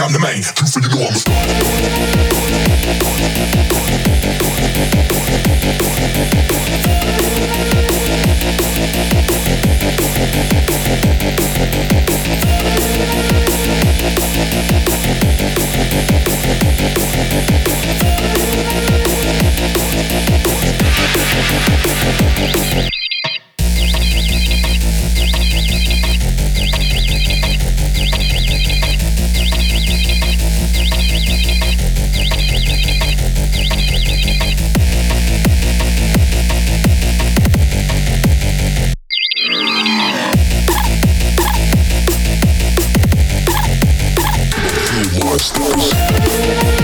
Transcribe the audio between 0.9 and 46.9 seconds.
I'm a star. мощь.